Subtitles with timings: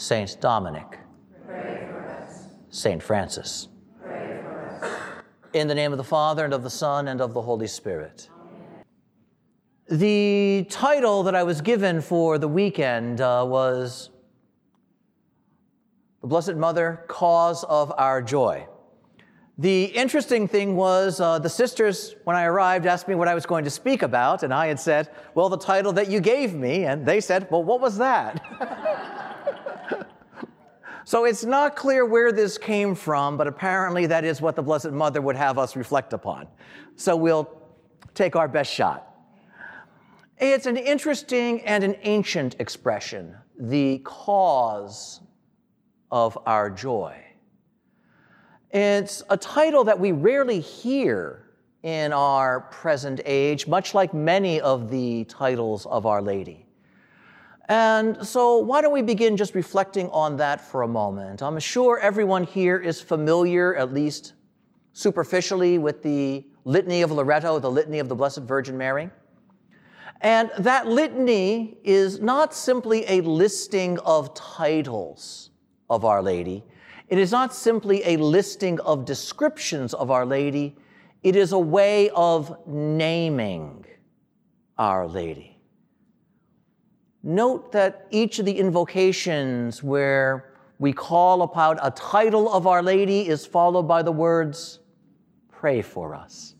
[0.00, 0.98] Saint Dominic.
[2.70, 3.68] Saint Francis.
[5.52, 8.30] In the name of the Father, and of the Son, and of the Holy Spirit.
[9.90, 9.98] Amen.
[9.98, 14.08] The title that I was given for the weekend uh, was
[16.22, 18.66] The Blessed Mother, Cause of Our Joy.
[19.58, 23.44] The interesting thing was uh, the sisters, when I arrived, asked me what I was
[23.44, 26.86] going to speak about, and I had said, Well, the title that you gave me.
[26.86, 29.26] And they said, Well, what was that?
[31.10, 34.92] So it's not clear where this came from, but apparently that is what the Blessed
[34.92, 36.46] Mother would have us reflect upon.
[36.94, 37.50] So we'll
[38.14, 39.12] take our best shot.
[40.38, 45.20] It's an interesting and an ancient expression, the cause
[46.12, 47.20] of our joy.
[48.70, 51.50] It's a title that we rarely hear
[51.82, 56.69] in our present age, much like many of the titles of Our Lady.
[57.70, 61.40] And so, why don't we begin just reflecting on that for a moment?
[61.40, 64.32] I'm sure everyone here is familiar, at least
[64.92, 69.08] superficially, with the Litany of Loreto, the Litany of the Blessed Virgin Mary.
[70.20, 75.50] And that litany is not simply a listing of titles
[75.88, 76.64] of Our Lady.
[77.08, 80.76] It is not simply a listing of descriptions of Our Lady.
[81.22, 83.86] It is a way of naming
[84.76, 85.59] Our Lady.
[87.22, 93.28] Note that each of the invocations where we call upon a title of Our Lady
[93.28, 94.78] is followed by the words,
[95.50, 96.54] Pray for us.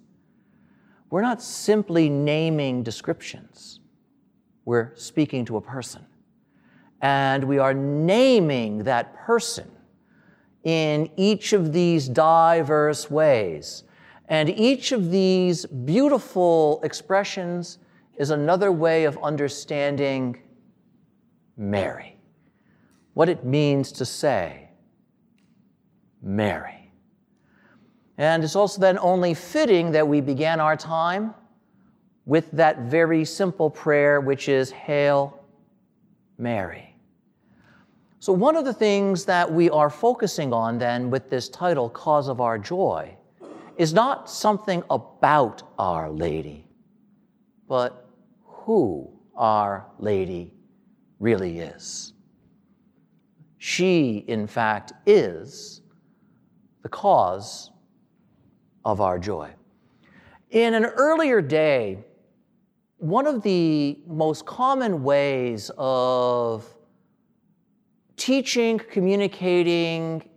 [1.09, 3.81] We're not simply naming descriptions,
[4.67, 6.05] we're speaking to a person.
[7.01, 9.71] And we are naming that person
[10.65, 13.85] in each of these diverse ways.
[14.29, 17.79] And each of these beautiful expressions
[18.19, 20.43] is another way of understanding
[21.61, 22.17] Mary.
[23.13, 24.71] What it means to say,
[26.23, 26.91] Mary.
[28.17, 31.35] And it's also then only fitting that we began our time
[32.25, 35.39] with that very simple prayer, which is Hail
[36.39, 36.97] Mary.
[38.21, 42.29] So, one of the things that we are focusing on then with this title, Cause
[42.29, 43.17] of Our Joy,
[43.77, 46.67] is not something about Our Lady,
[47.69, 48.09] but
[48.45, 50.55] who Our Lady
[51.21, 52.15] really is.
[53.59, 55.83] She, in fact, is
[56.83, 57.71] the cause
[58.85, 59.51] of our joy.
[60.51, 61.99] In an earlier day,
[62.97, 66.67] one of the most common ways of
[68.17, 70.29] teaching, communicating,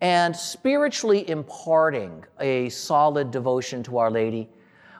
[0.00, 4.48] and spiritually imparting a solid devotion to Our Lady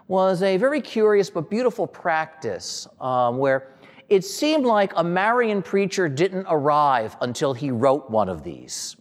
[0.08, 3.71] was a very curious but beautiful practice um, where
[4.12, 8.94] it seemed like a Marian preacher didn't arrive until he wrote one of these.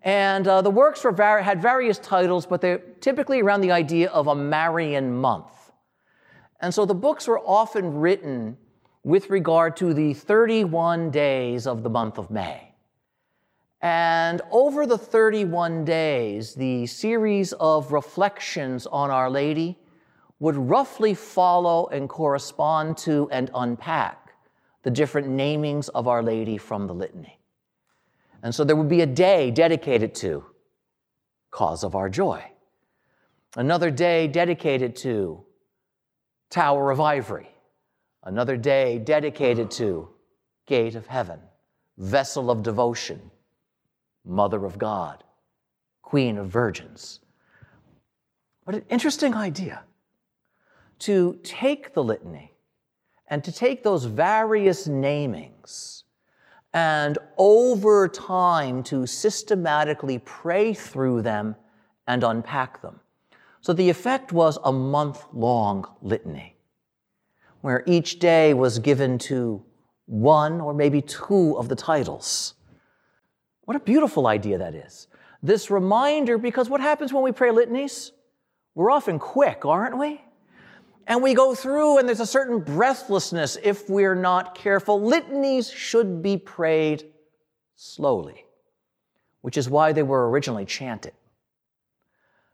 [0.00, 4.28] And uh, the works var- had various titles, but they're typically around the idea of
[4.28, 5.70] a Marian month.
[6.60, 8.56] And so the books were often written
[9.04, 12.74] with regard to the 31 days of the month of May.
[13.82, 19.78] And over the 31 days, the series of reflections on Our Lady
[20.38, 24.21] would roughly follow and correspond to and unpack
[24.82, 27.38] the different namings of Our Lady from the litany.
[28.42, 30.44] And so there would be a day dedicated to
[31.50, 32.42] cause of our joy,
[33.56, 35.44] another day dedicated to
[36.50, 37.48] Tower of Ivory,
[38.24, 40.08] another day dedicated to
[40.66, 41.40] Gate of Heaven,
[41.98, 43.30] Vessel of Devotion,
[44.24, 45.24] Mother of God,
[46.02, 47.20] Queen of Virgins.
[48.64, 49.82] What an interesting idea
[51.00, 52.51] to take the litany
[53.32, 56.02] and to take those various namings
[56.74, 61.56] and over time to systematically pray through them
[62.06, 63.00] and unpack them.
[63.62, 66.56] So the effect was a month long litany,
[67.62, 69.64] where each day was given to
[70.04, 72.52] one or maybe two of the titles.
[73.64, 75.06] What a beautiful idea that is.
[75.42, 78.12] This reminder, because what happens when we pray litanies?
[78.74, 80.20] We're often quick, aren't we?
[81.06, 85.00] And we go through, and there's a certain breathlessness if we're not careful.
[85.00, 87.12] Litanies should be prayed
[87.74, 88.44] slowly,
[89.40, 91.12] which is why they were originally chanted,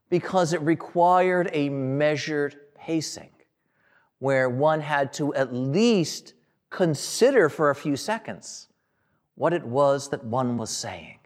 [0.08, 3.30] because it required a measured pacing
[4.18, 6.32] where one had to at least
[6.70, 8.68] consider for a few seconds
[9.34, 11.18] what it was that one was saying.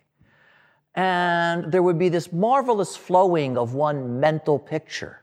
[0.95, 5.22] And there would be this marvelous flowing of one mental picture,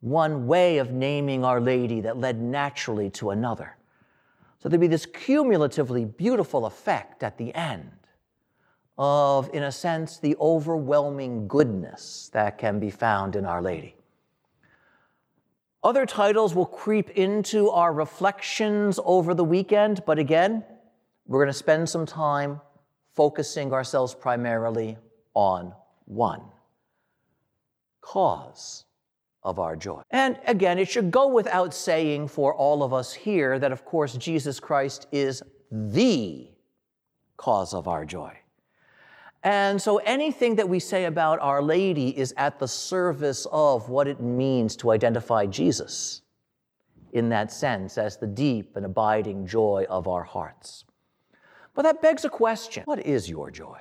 [0.00, 3.76] one way of naming Our Lady that led naturally to another.
[4.58, 7.90] So there'd be this cumulatively beautiful effect at the end
[8.96, 13.94] of, in a sense, the overwhelming goodness that can be found in Our Lady.
[15.82, 20.64] Other titles will creep into our reflections over the weekend, but again,
[21.26, 22.60] we're going to spend some time
[23.14, 24.96] focusing ourselves primarily
[25.34, 25.72] on
[26.06, 26.42] one
[28.00, 28.84] cause
[29.48, 30.02] of our joy.
[30.10, 34.14] And again, it should go without saying for all of us here that, of course,
[34.16, 35.42] Jesus Christ is
[35.72, 36.50] the
[37.38, 38.36] cause of our joy.
[39.42, 44.06] And so anything that we say about Our Lady is at the service of what
[44.06, 46.20] it means to identify Jesus
[47.12, 50.84] in that sense as the deep and abiding joy of our hearts.
[51.74, 53.78] But that begs a question What is your joy?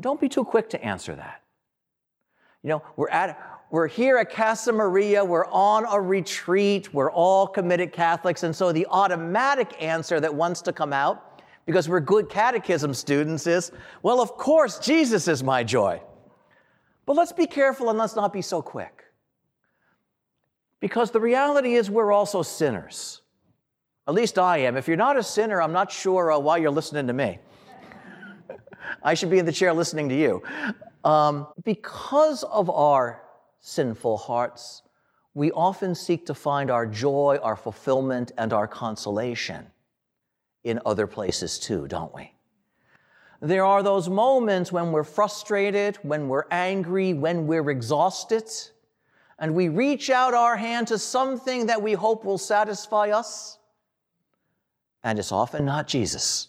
[0.00, 1.43] Don't be too quick to answer that.
[2.64, 3.38] You know, we're at
[3.70, 8.72] we're here at Casa Maria, we're on a retreat, we're all committed Catholics, and so
[8.72, 13.72] the automatic answer that wants to come out because we're good catechism students is,
[14.02, 16.00] well, of course, Jesus is my joy.
[17.04, 19.04] But let's be careful and let's not be so quick.
[20.80, 23.22] Because the reality is, we're also sinners.
[24.06, 24.76] At least I am.
[24.76, 27.38] If you're not a sinner, I'm not sure uh, why you're listening to me.
[29.02, 30.42] I should be in the chair listening to you.
[31.04, 33.22] Um, because of our
[33.60, 34.82] sinful hearts,
[35.34, 39.66] we often seek to find our joy, our fulfillment, and our consolation
[40.62, 42.32] in other places too, don't we?
[43.40, 48.50] There are those moments when we're frustrated, when we're angry, when we're exhausted,
[49.38, 53.58] and we reach out our hand to something that we hope will satisfy us,
[55.02, 56.48] and it's often not Jesus.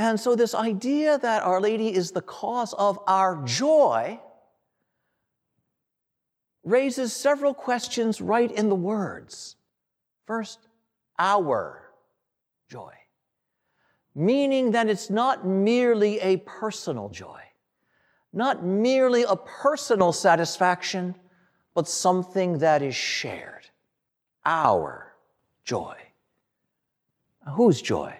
[0.00, 4.18] And so, this idea that Our Lady is the cause of our joy
[6.64, 9.56] raises several questions right in the words.
[10.26, 10.68] First,
[11.18, 11.90] our
[12.70, 12.94] joy,
[14.14, 17.42] meaning that it's not merely a personal joy,
[18.32, 21.14] not merely a personal satisfaction,
[21.74, 23.68] but something that is shared.
[24.46, 25.12] Our
[25.62, 25.98] joy.
[27.54, 28.19] Whose joy?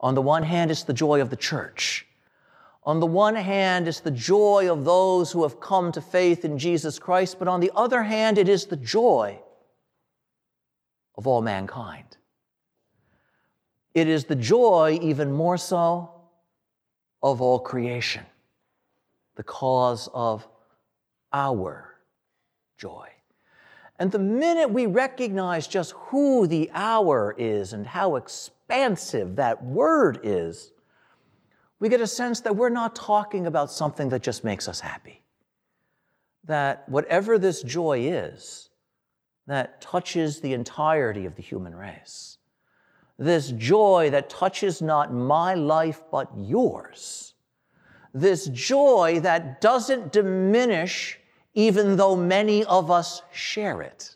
[0.00, 2.06] On the one hand, it's the joy of the church.
[2.84, 6.58] On the one hand, it's the joy of those who have come to faith in
[6.58, 9.38] Jesus Christ, but on the other hand, it is the joy
[11.16, 12.16] of all mankind.
[13.94, 16.10] It is the joy, even more so,
[17.22, 18.24] of all creation,
[19.34, 20.46] the cause of
[21.32, 21.96] our
[22.78, 23.08] joy.
[23.98, 30.20] And the minute we recognize just who the our is and how expansive that word
[30.22, 30.72] is,
[31.78, 35.22] we get a sense that we're not talking about something that just makes us happy.
[36.44, 38.70] That whatever this joy is,
[39.46, 42.36] that touches the entirety of the human race
[43.18, 47.34] this joy that touches not my life but yours,
[48.12, 51.18] this joy that doesn't diminish
[51.56, 54.14] even though many of us share it,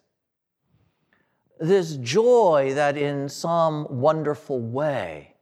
[1.58, 5.34] this joy that in some wonderful way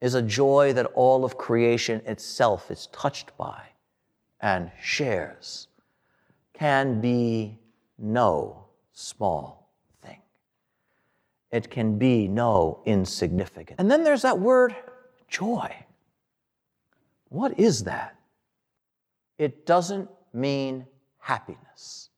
[0.00, 3.62] is a joy that all of creation itself is touched by
[4.40, 5.68] and shares,
[6.52, 7.56] can be
[7.98, 9.70] no small
[10.02, 10.20] thing.
[11.52, 13.78] it can be no insignificant.
[13.78, 14.74] And then there's that word
[15.28, 15.72] joy.
[17.28, 18.16] What is that?
[19.38, 20.86] It doesn't mean
[21.26, 22.10] happiness.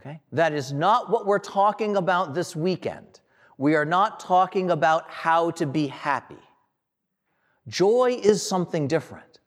[0.00, 0.20] Okay?
[0.32, 3.20] That is not what we're talking about this weekend.
[3.58, 6.42] We are not talking about how to be happy.
[7.68, 9.38] Joy is something different.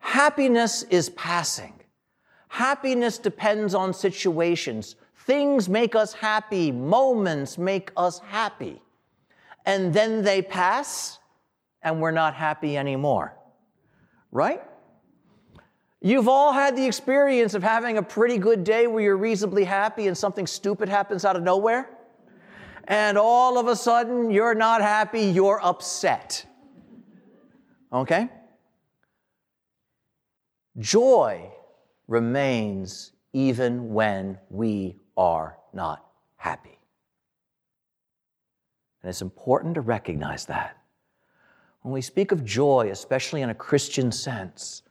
[0.00, 1.72] Happiness is passing.
[2.48, 4.96] Happiness depends on situations.
[5.24, 8.82] Things make us happy, moments make us happy.
[9.64, 11.18] And then they pass,
[11.80, 13.34] and we're not happy anymore.
[14.30, 14.62] Right?
[16.02, 20.06] You've all had the experience of having a pretty good day where you're reasonably happy
[20.06, 21.90] and something stupid happens out of nowhere.
[22.84, 26.46] And all of a sudden, you're not happy, you're upset.
[27.92, 28.28] Okay?
[30.78, 31.50] Joy
[32.08, 36.04] remains even when we are not
[36.36, 36.78] happy.
[39.02, 40.78] And it's important to recognize that.
[41.82, 44.82] When we speak of joy, especially in a Christian sense,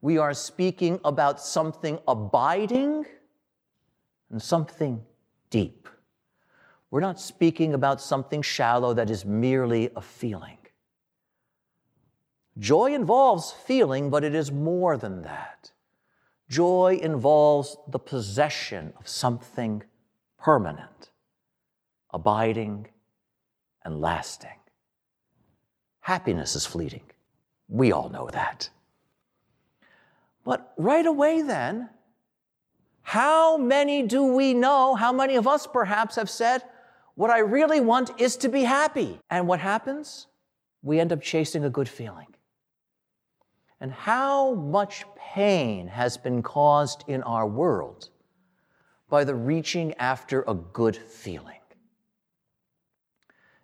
[0.00, 3.04] we are speaking about something abiding
[4.30, 5.02] and something
[5.50, 5.88] deep.
[6.90, 10.58] We're not speaking about something shallow that is merely a feeling.
[12.58, 15.70] Joy involves feeling, but it is more than that.
[16.48, 19.84] Joy involves the possession of something
[20.36, 21.10] permanent,
[22.12, 22.88] abiding,
[23.84, 24.58] and lasting.
[26.00, 27.04] Happiness is fleeting.
[27.68, 28.68] We all know that.
[30.44, 31.90] But right away, then,
[33.02, 34.94] how many do we know?
[34.94, 36.62] How many of us perhaps have said,
[37.14, 39.18] What I really want is to be happy?
[39.28, 40.26] And what happens?
[40.82, 42.28] We end up chasing a good feeling.
[43.80, 48.10] And how much pain has been caused in our world
[49.08, 51.56] by the reaching after a good feeling?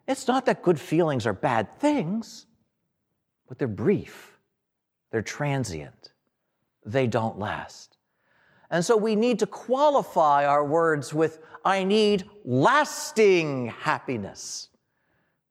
[0.08, 2.46] It's not that good feelings are bad things,
[3.48, 4.38] but they're brief,
[5.10, 6.12] they're transient,
[6.86, 7.98] they don't last.
[8.70, 14.68] And so we need to qualify our words with, I need lasting happiness,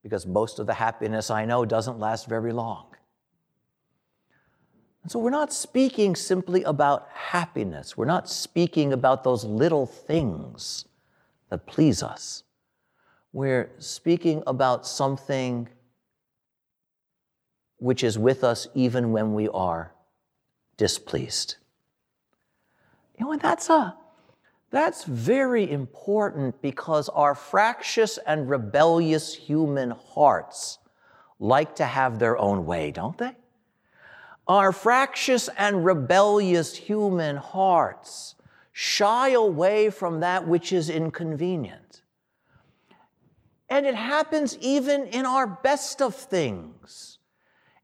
[0.04, 2.88] because most of the happiness I know doesn't last very long.
[5.04, 7.96] And so we're not speaking simply about happiness.
[7.96, 10.86] We're not speaking about those little things
[11.50, 12.44] that please us.
[13.32, 15.70] We're speaking about something
[17.78, 19.95] which is with us even when we are
[20.78, 21.56] displeased.
[23.18, 23.96] You know, and that's a
[24.72, 30.80] that's very important because our fractious and rebellious human hearts
[31.40, 33.36] like to have their own way, don't they?
[34.48, 38.36] Our fractious and rebellious human hearts
[38.74, 42.02] shy away from that which is inconvenient.
[43.70, 47.15] And it happens even in our best of things.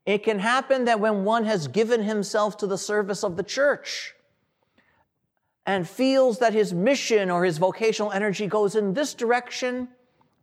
[0.05, 4.15] It can happen that when one has given himself to the service of the church
[5.65, 9.87] and feels that his mission or his vocational energy goes in this direction,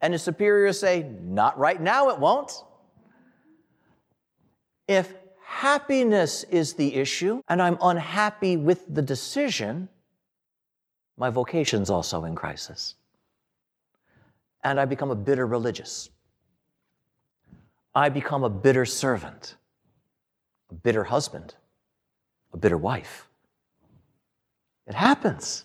[0.01, 2.63] and his superiors say, Not right now, it won't.
[4.87, 5.13] If
[5.45, 9.89] happiness is the issue, and I'm unhappy with the decision,
[11.17, 12.95] my vocation's also in crisis.
[14.63, 16.11] And I become a bitter religious.
[17.99, 19.57] I become a bitter servant,
[20.71, 21.57] a bitter husband,
[22.53, 23.27] a bitter wife.
[24.87, 25.65] It happens.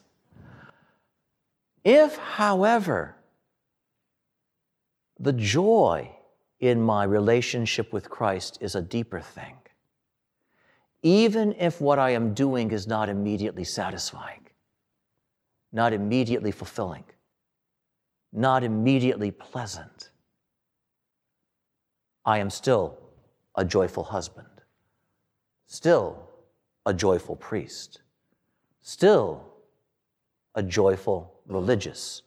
[1.83, 3.15] If, however,
[5.19, 6.09] the joy
[6.59, 9.57] in my relationship with Christ is a deeper thing,
[11.03, 14.47] even if what I am doing is not immediately satisfying,
[15.71, 17.03] not immediately fulfilling,
[18.31, 20.09] not immediately pleasant,
[22.25, 22.97] I am still
[23.55, 24.47] a joyful husband,
[25.67, 26.29] still
[26.85, 28.01] a joyful priest,
[28.81, 29.43] still
[30.55, 32.21] a joyful religious,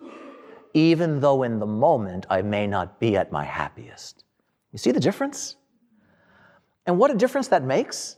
[0.74, 4.24] even though in the moment I may not be at my happiest.
[4.72, 5.56] You see the difference?
[6.84, 8.16] And what a difference that makes?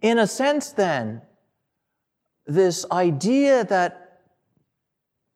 [0.00, 1.22] In a sense, then,
[2.46, 4.20] this idea that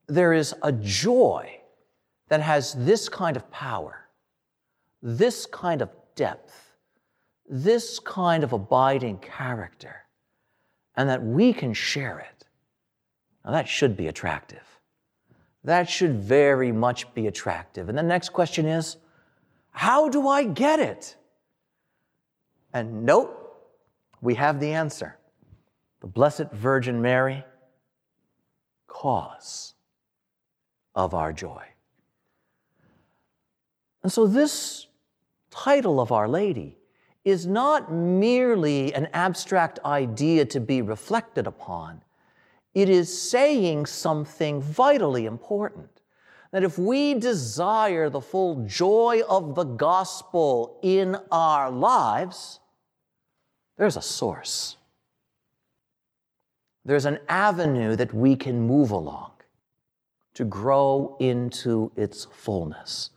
[0.07, 1.61] there is a joy
[2.29, 4.08] that has this kind of power,
[5.03, 6.75] this kind of depth,
[7.49, 9.97] this kind of abiding character,
[10.97, 12.45] and that we can share it.
[13.45, 14.65] Now, that should be attractive.
[15.65, 17.89] That should very much be attractive.
[17.89, 18.97] And the next question is
[19.71, 21.17] how do I get it?
[22.73, 23.35] And nope,
[24.21, 25.17] we have the answer.
[26.01, 27.45] The Blessed Virgin Mary,
[28.89, 29.75] cause
[30.95, 31.65] of our joy.
[34.03, 34.88] And so, this
[35.51, 36.79] title of Our Lady
[37.25, 42.03] is not merely an abstract idea to be reflected upon,
[42.75, 45.91] it is saying something vitally important.
[46.51, 52.61] That if we desire the full joy of the gospel in our lives,
[53.77, 54.77] there's a source.
[56.87, 59.33] There's an avenue that we can move along
[60.35, 63.11] to grow into its fullness.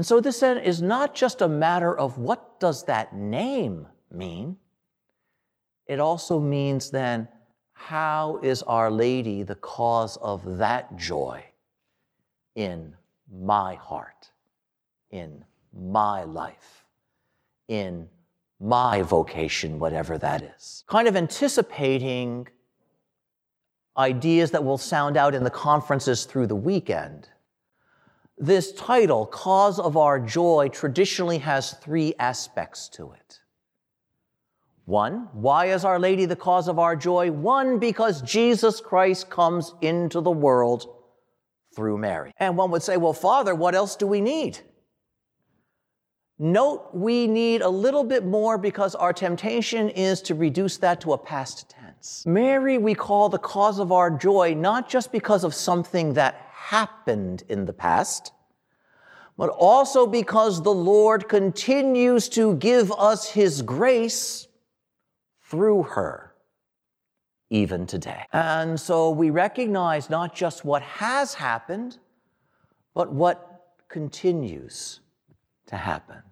[0.00, 4.56] And so this then is not just a matter of what does that name mean?
[5.86, 7.28] It also means then
[7.74, 11.44] how is Our Lady the cause of that joy
[12.54, 12.96] in
[13.30, 14.30] my heart,
[15.10, 15.44] in
[15.78, 16.86] my life,
[17.68, 18.08] in
[18.58, 20.82] my vocation, whatever that is.
[20.86, 22.48] Kind of anticipating
[23.98, 27.28] ideas that will sound out in the conferences through the weekend.
[28.40, 33.40] This title, Cause of Our Joy, traditionally has three aspects to it.
[34.86, 37.30] One, why is Our Lady the cause of our joy?
[37.30, 40.92] One, because Jesus Christ comes into the world
[41.76, 42.32] through Mary.
[42.38, 44.58] And one would say, well, Father, what else do we need?
[46.40, 51.12] Note we need a little bit more because our temptation is to reduce that to
[51.12, 52.24] a past tense.
[52.26, 57.42] Mary, we call the cause of our joy not just because of something that happened
[57.48, 58.32] in the past,
[59.36, 64.46] but also because the Lord continues to give us His grace
[65.42, 66.34] through her,
[67.48, 68.24] even today.
[68.32, 71.98] And so we recognize not just what has happened,
[72.94, 75.00] but what continues
[75.66, 76.22] to happen.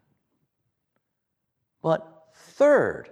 [1.83, 3.11] But third,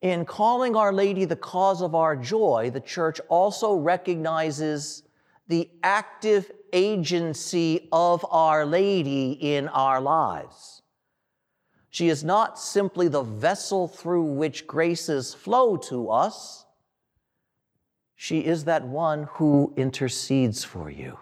[0.00, 5.03] in calling Our Lady the cause of our joy, the church also recognizes
[5.46, 10.82] the active agency of Our Lady in our lives.
[11.90, 16.66] She is not simply the vessel through which graces flow to us.
[18.16, 21.18] She is that one who intercedes for you.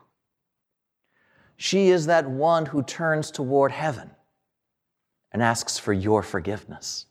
[1.57, 4.13] She is that one who turns toward heaven
[5.31, 7.07] and asks for your forgiveness.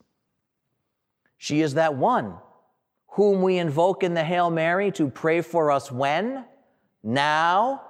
[1.38, 2.36] She is that one
[3.08, 6.46] whom we invoke in the Hail Mary to pray for us when?
[7.04, 7.84] Now,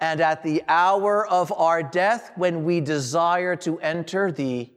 [0.00, 4.70] and at the hour of our death when we desire to enter the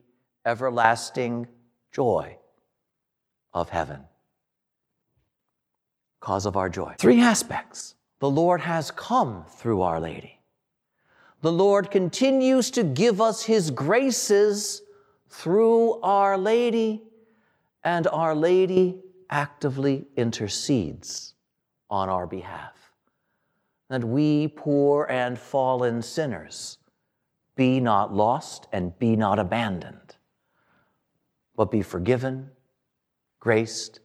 [0.46, 1.48] everlasting
[1.92, 2.38] joy
[3.54, 4.02] of heaven.
[6.20, 6.96] Cause of our joy.
[6.98, 7.96] Three aspects.
[8.20, 10.40] The Lord has come through Our Lady.
[11.42, 14.82] The Lord continues to give us His graces
[15.30, 17.04] through Our Lady,
[17.84, 21.34] and Our Lady actively intercedes
[21.90, 22.79] on our behalf.
[23.90, 26.78] That we, poor and fallen sinners,
[27.56, 30.16] be not lost and be not abandoned,
[31.56, 32.52] but be forgiven,
[33.40, 34.00] graced,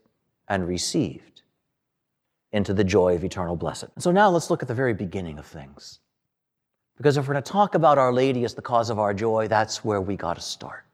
[0.49, 1.42] and received
[2.53, 3.90] into the joy of eternal blessing.
[3.99, 6.01] So now let's look at the very beginning of things.
[6.97, 9.49] Because if we're going to talk about Our Lady as the cause of our joy,
[9.49, 10.85] that's where we got to start.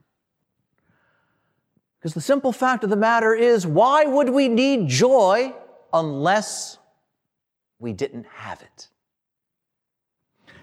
[1.99, 5.55] Because the simple fact of the matter is, why would we need joy
[5.93, 6.79] unless
[7.81, 8.89] we didn't have it?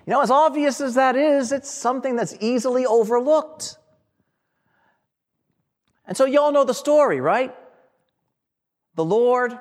[0.05, 3.77] You know, as obvious as that is, it's something that's easily overlooked.
[6.05, 7.53] And so, you all know the story, right?
[8.95, 9.57] The Lord,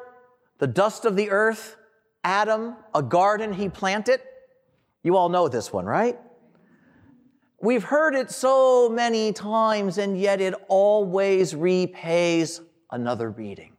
[0.59, 1.77] the dust of the earth,
[2.23, 4.21] Adam, a garden he planted.
[5.03, 6.17] You all know this one, right?
[7.61, 13.76] We've heard it so many times, and yet it always repays another reading.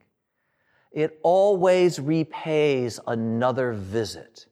[0.98, 4.48] It always repays another visit.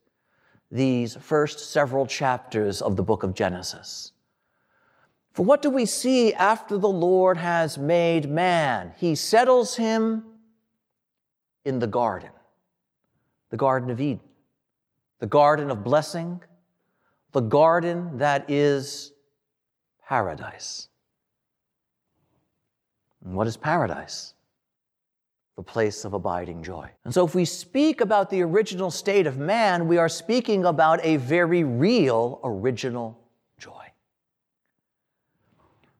[0.70, 4.12] These first several chapters of the book of Genesis.
[5.34, 8.94] For what do we see after the Lord has made man?
[8.96, 10.24] He settles him
[11.64, 12.30] in the garden,
[13.50, 14.22] the Garden of Eden,
[15.18, 16.40] the garden of blessing,
[17.32, 19.14] the garden that is
[20.08, 20.90] paradise.
[23.24, 24.35] And what is paradise?
[25.56, 26.89] The place of abiding joy.
[27.06, 31.00] And so, if we speak about the original state of man, we are speaking about
[31.04, 33.18] a very real original
[33.58, 33.86] joy.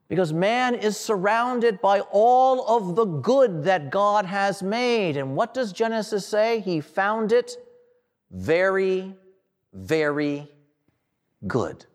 [0.08, 5.16] Because man is surrounded by all of the good that God has made.
[5.16, 6.60] And what does Genesis say?
[6.60, 7.56] He found it
[8.30, 9.14] very,
[9.72, 10.48] very
[11.46, 11.86] good.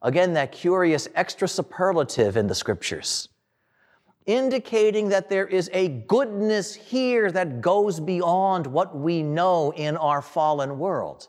[0.00, 3.28] Again, that curious extra superlative in the scriptures,
[4.28, 10.22] indicating that there is a goodness here that goes beyond what we know in our
[10.22, 11.26] fallen world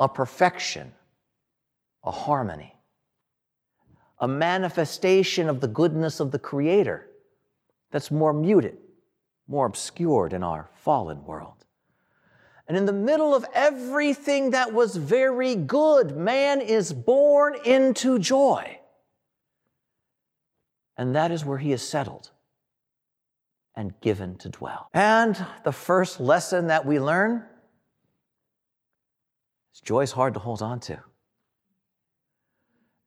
[0.00, 0.92] a perfection,
[2.02, 2.74] a harmony,
[4.18, 7.06] a manifestation of the goodness of the Creator
[7.92, 8.78] that's more muted,
[9.46, 11.64] more obscured in our fallen world.
[12.66, 18.80] And in the middle of everything that was very good, man is born into joy.
[20.96, 22.30] And that is where he is settled
[23.74, 24.88] and given to dwell.
[24.94, 27.44] And the first lesson that we learn
[29.74, 31.00] is joy is hard to hold on to.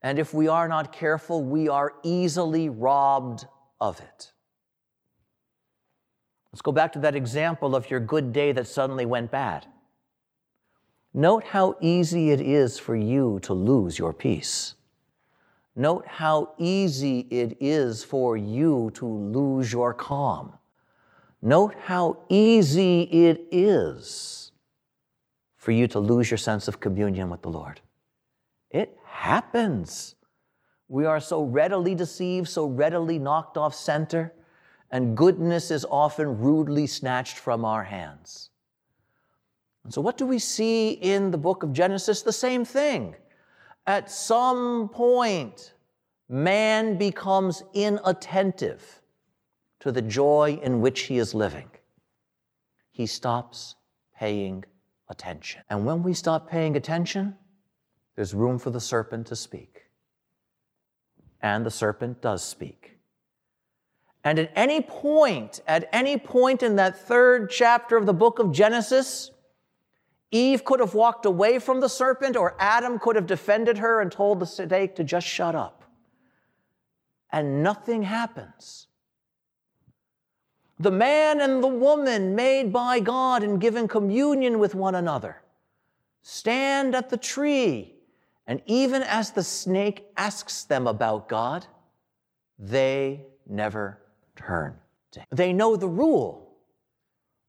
[0.02, 3.46] And if we are not careful, we are easily robbed
[3.80, 4.32] of it.
[6.52, 9.66] Let's go back to that example of your good day that suddenly went bad.
[11.14, 14.76] Note how easy it is for you to lose your peace.
[15.80, 20.54] Note how easy it is for you to lose your calm.
[21.44, 24.52] Note how easy it is
[25.56, 27.80] for you to lose your sense of communion with the Lord.
[28.72, 30.16] It happens.
[30.88, 34.34] We are so readily deceived, so readily knocked off center,
[34.90, 38.50] and goodness is often rudely snatched from our hands.
[39.84, 42.24] And so, what do we see in the book of Genesis?
[42.24, 43.16] The same thing.
[43.88, 45.74] At some point,
[46.28, 49.02] man becomes inattentive
[49.80, 51.70] to the joy in which he is living.
[52.92, 53.76] He stops
[54.18, 54.66] paying
[55.08, 55.62] attention.
[55.70, 57.36] And when we stop paying attention,
[58.16, 59.84] there's room for the serpent to speak.
[61.42, 62.98] And the serpent does speak.
[64.26, 68.52] And at any point, at any point in that third chapter of the book of
[68.52, 69.32] Genesis,
[70.32, 74.12] Eve could have walked away from the serpent, or Adam could have defended her and
[74.12, 75.84] told the snake to just shut up.
[77.32, 78.88] And nothing happens.
[80.80, 85.42] The man and the woman made by God and given communion with one another
[86.22, 87.96] stand at the tree,
[88.48, 91.66] and even as the snake asks them about God,
[92.60, 94.00] they never
[94.36, 94.76] turn
[95.12, 95.28] to him.
[95.32, 96.47] They know the rule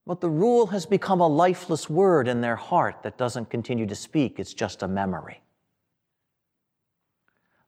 [0.09, 3.95] but the rule has become a lifeless word in their heart that doesn't continue to
[3.95, 5.43] speak, it's just a memory.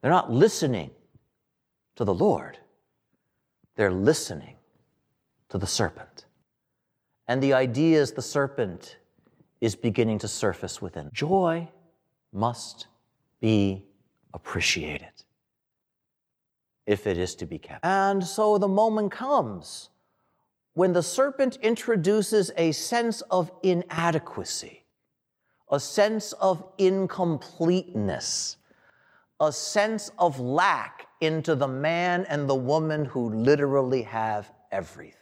[0.00, 0.90] They're not listening
[1.96, 2.57] to the Lord,
[3.76, 4.57] they're listening
[5.50, 6.24] to the serpent.
[7.29, 8.96] And the ideas the serpent
[9.61, 11.11] is beginning to surface within.
[11.12, 11.68] Joy
[12.33, 12.87] must
[13.40, 13.85] be
[14.33, 15.12] appreciated
[16.87, 17.85] if it is to be kept.
[17.85, 19.90] And so the moment comes
[20.74, 24.85] when the serpent introduces a sense of inadequacy,
[25.70, 28.56] a sense of incompleteness,
[29.40, 35.16] a sense of lack into the man and the woman who literally have everything.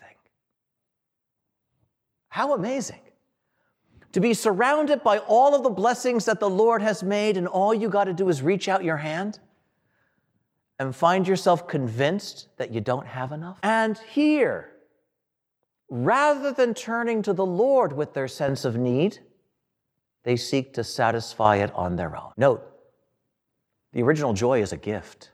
[2.28, 3.00] How amazing!
[4.12, 7.74] To be surrounded by all of the blessings that the Lord has made, and all
[7.74, 9.38] you got to do is reach out your hand
[10.78, 13.58] and find yourself convinced that you don't have enough.
[13.62, 14.72] And here,
[15.88, 19.18] rather than turning to the Lord with their sense of need,
[20.24, 22.32] they seek to satisfy it on their own.
[22.36, 22.62] Note,
[23.92, 25.30] the original joy is a gift,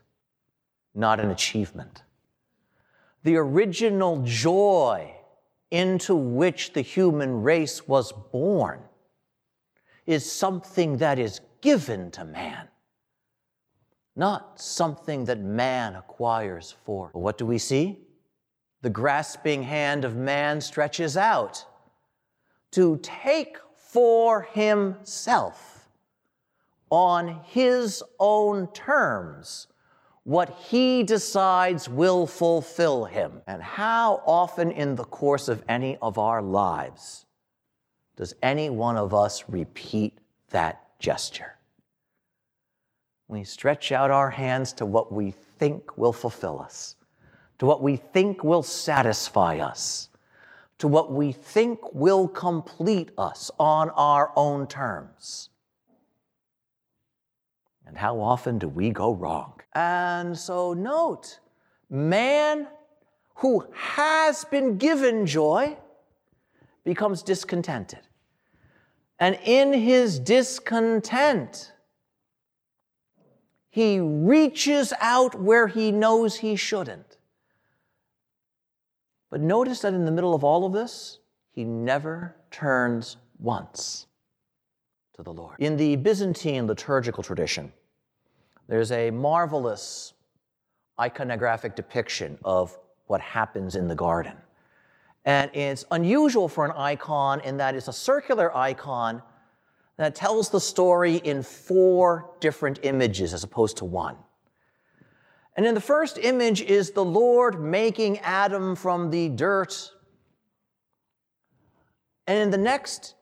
[0.93, 2.03] not an achievement.
[3.23, 5.13] The original joy
[5.71, 8.79] into which the human race was born
[10.05, 12.67] is something that is given to man,
[14.15, 17.09] not something that man acquires for.
[17.11, 18.04] But what do we see?
[18.85, 21.65] The grasping hand of man stretches out
[22.69, 25.89] to take for himself
[26.91, 29.65] on his own terms
[30.23, 33.41] what he decides will fulfill him.
[33.47, 37.25] And how often in the course of any of our lives
[38.15, 40.19] does any one of us repeat
[40.51, 41.55] that gesture?
[43.27, 46.94] We stretch out our hands to what we think will fulfill us
[47.59, 50.09] to what we think will satisfy us,
[50.77, 55.49] to what we think will complete us on our own terms.
[57.87, 59.61] And how often do we go wrong?
[59.73, 61.39] And so, note
[61.89, 62.67] man
[63.35, 65.77] who has been given joy
[66.83, 67.99] becomes discontented.
[69.19, 71.71] And in his discontent,
[73.69, 77.14] he reaches out where he knows he shouldn't.
[79.35, 81.19] But notice that in the middle of all of this,
[81.51, 84.07] he never turns once
[85.13, 85.57] to the Lord.
[85.59, 87.73] In the Byzantine liturgical tradition,
[88.69, 90.13] there's a marvelous
[90.97, 94.37] iconographic depiction of what happens in the garden.
[95.25, 99.21] And it's unusual for an icon in that it's a circular icon
[99.97, 104.15] that tells the story in four different images as opposed to one.
[105.55, 109.91] And in the first image is the Lord making Adam from the dirt.
[112.27, 113.15] And in the next,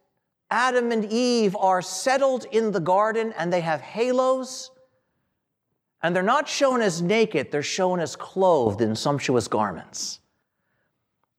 [0.50, 4.72] Adam and Eve are settled in the garden and they have halos.
[6.02, 10.20] And they're not shown as naked, they're shown as clothed in sumptuous garments.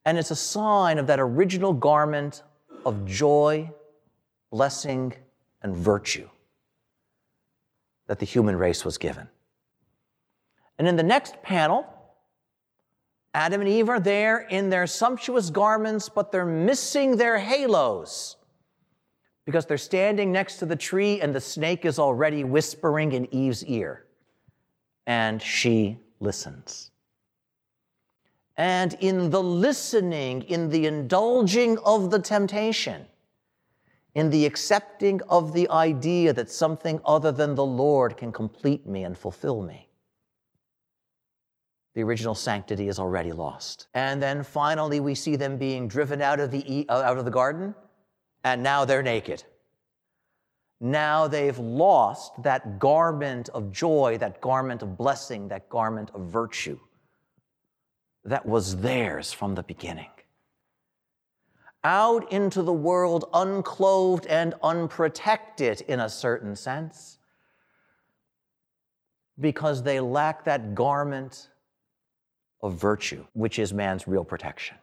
[0.04, 2.42] And it's a sign of that original garment
[2.86, 3.70] of joy,
[4.50, 5.14] blessing,
[5.62, 6.28] and virtue
[8.06, 9.28] that the human race was given.
[10.78, 11.86] And in the next panel,
[13.32, 18.36] Adam and Eve are there in their sumptuous garments, but they're missing their halos
[19.44, 23.64] because they're standing next to the tree and the snake is already whispering in Eve's
[23.66, 24.04] ear.
[25.06, 26.90] And she listens.
[28.56, 33.06] And in the listening, in the indulging of the temptation,
[34.14, 39.02] in the accepting of the idea that something other than the Lord can complete me
[39.02, 39.83] and fulfill me.
[41.94, 43.88] The original sanctity is already lost.
[43.94, 47.30] And then finally, we see them being driven out of the, uh, out of the
[47.30, 47.74] garden,
[48.42, 49.44] and now they're naked.
[50.80, 56.78] Now they've lost that garment of joy, that garment of blessing, that garment of virtue
[58.24, 60.08] that was theirs from the beginning
[61.84, 67.18] out into the world unclothed and unprotected in a certain sense
[69.38, 71.50] because they lack that garment
[72.64, 74.76] of virtue, which is man's real protection.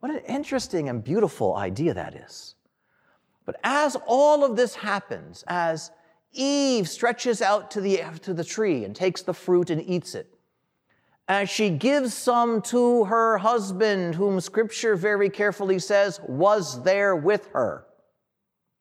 [0.00, 2.56] What an interesting and beautiful idea that is.
[3.44, 5.92] But as all of this happens, as
[6.32, 10.28] Eve stretches out to the, to the tree and takes the fruit and eats it,
[11.28, 17.48] as she gives some to her husband, whom scripture very carefully says was there with
[17.52, 17.86] her.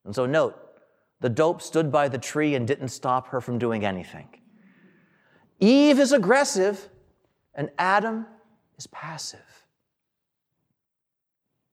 [0.06, 0.60] And so, note,
[1.22, 4.28] the dope stood by the tree and didn't stop her from doing anything.
[5.60, 6.90] Eve is aggressive,
[7.56, 8.26] and Adam
[8.78, 9.66] is passive.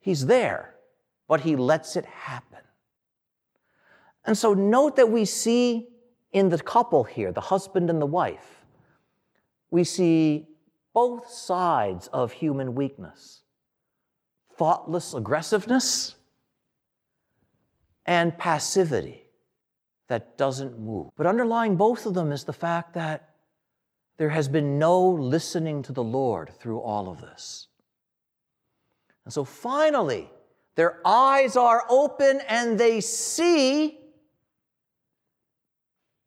[0.01, 0.75] He's there,
[1.29, 2.59] but he lets it happen.
[4.25, 5.89] And so, note that we see
[6.33, 8.65] in the couple here, the husband and the wife,
[9.71, 10.47] we see
[10.95, 13.43] both sides of human weakness
[14.57, 16.15] thoughtless aggressiveness
[18.07, 19.23] and passivity
[20.09, 21.11] that doesn't move.
[21.17, 23.31] But underlying both of them is the fact that
[24.19, 27.69] there has been no listening to the Lord through all of this.
[29.25, 30.31] And so finally,
[30.75, 33.99] their eyes are open and they see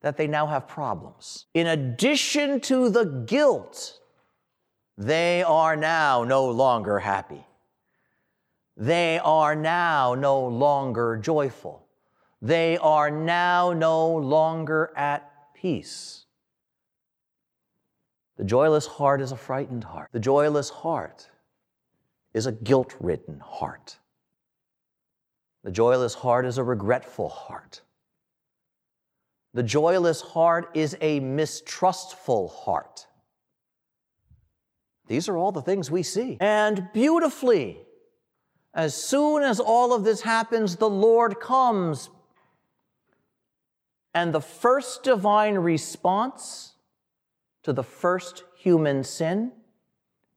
[0.01, 1.45] that they now have problems.
[1.53, 3.99] In addition to the guilt
[4.97, 7.45] they are now no longer happy.
[8.77, 11.85] They are now no longer joyful.
[12.41, 16.24] They are now no longer at peace.
[18.37, 20.09] The joyless heart is a frightened heart.
[20.11, 21.29] The joyless heart
[22.33, 23.97] is a guilt ridden heart.
[25.63, 27.81] The joyless heart is a regretful heart.
[29.53, 33.07] The joyless heart is a mistrustful heart.
[35.07, 36.37] These are all the things we see.
[36.41, 37.79] And beautifully,
[38.73, 42.09] as soon as all of this happens, the Lord comes.
[44.13, 46.74] And the first divine response
[47.65, 49.51] to the first human sin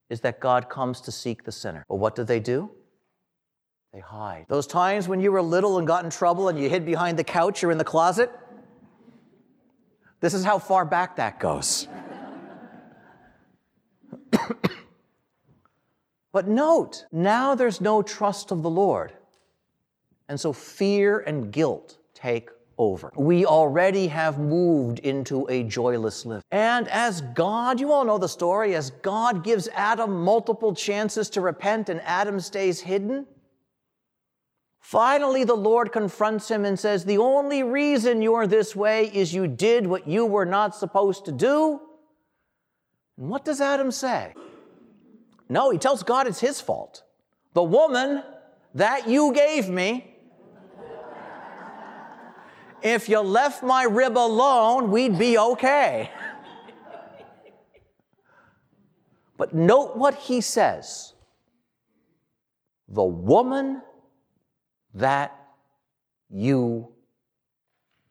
[0.09, 1.85] is that God comes to seek the sinner.
[1.87, 2.71] But what do they do?
[3.93, 4.47] They hide.
[4.49, 7.25] Those times when you were little and got in trouble and you hid behind the
[7.25, 8.33] couch or in the closet,
[10.21, 11.87] this is how far back that goes.
[16.33, 19.13] but note, now there's no trust of the Lord.
[20.31, 23.13] And so fear and guilt take over.
[23.17, 26.43] We already have moved into a joyless life.
[26.51, 31.41] And as God, you all know the story, as God gives Adam multiple chances to
[31.41, 33.27] repent and Adam stays hidden,
[34.81, 39.47] finally the Lord confronts him and says, The only reason you're this way is you
[39.47, 41.81] did what you were not supposed to do.
[43.19, 44.35] And what does Adam say?
[45.49, 47.03] No, he tells God it's his fault.
[47.55, 48.23] The woman
[48.75, 50.15] that you gave me,
[52.83, 56.11] if you left my rib alone, we'd be okay.
[59.37, 61.15] But note what he says
[62.89, 63.83] the woman
[64.95, 65.37] that
[66.31, 66.89] you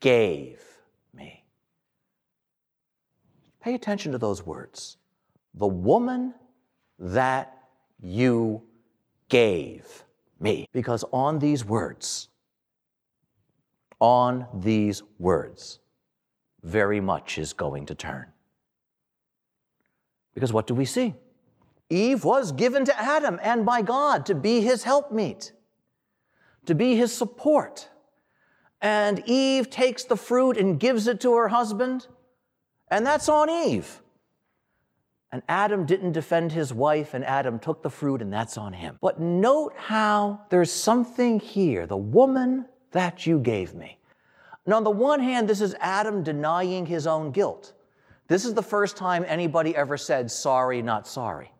[0.00, 0.62] gave
[1.12, 1.44] me.
[3.60, 4.96] Pay attention to those words.
[5.54, 6.34] The woman
[6.98, 7.58] that
[8.00, 8.62] you
[9.28, 10.04] gave
[10.40, 10.66] me.
[10.72, 12.28] Because on these words,
[14.00, 15.80] on these words,
[16.62, 18.26] very much is going to turn.
[20.34, 21.14] Because what do we see?
[21.90, 25.52] Eve was given to Adam and by God to be his helpmeet,
[26.66, 27.88] to be his support.
[28.80, 32.06] And Eve takes the fruit and gives it to her husband,
[32.90, 34.02] and that's on Eve.
[35.32, 38.98] And Adam didn't defend his wife, and Adam took the fruit, and that's on him.
[39.00, 43.98] But note how there's something here the woman that you gave me.
[44.66, 47.72] Now, on the one hand, this is Adam denying his own guilt.
[48.26, 51.52] This is the first time anybody ever said, sorry, not sorry.